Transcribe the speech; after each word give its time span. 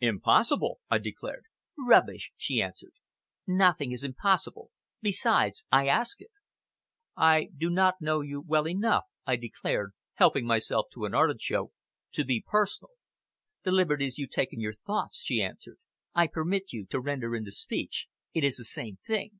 "Impossible!" 0.00 0.80
I 0.90 0.98
declared. 0.98 1.44
"Rubbish!" 1.78 2.32
she 2.36 2.60
answered, 2.60 2.90
"nothing 3.46 3.92
is 3.92 4.02
impossible. 4.02 4.72
Besides, 5.00 5.64
I 5.70 5.86
ask 5.86 6.20
it," 6.20 6.32
"I 7.16 7.50
do 7.56 7.70
not 7.70 8.00
know 8.00 8.20
you 8.20 8.40
well 8.40 8.66
enough," 8.66 9.04
I 9.28 9.36
declared, 9.36 9.92
helping 10.14 10.44
myself 10.44 10.86
to 10.94 11.04
an 11.04 11.14
artichoke, 11.14 11.72
"to 12.14 12.24
be 12.24 12.44
personal." 12.44 12.94
"The 13.62 13.70
liberties 13.70 14.18
you 14.18 14.26
take 14.26 14.52
in 14.52 14.58
your 14.58 14.74
thoughts," 14.74 15.18
she 15.20 15.40
answered, 15.40 15.78
"I 16.16 16.26
permit 16.26 16.72
you 16.72 16.84
to 16.86 16.98
render 16.98 17.36
into 17.36 17.52
speech. 17.52 18.08
It 18.34 18.42
is 18.42 18.56
the 18.56 18.64
same 18.64 18.96
thing." 19.06 19.38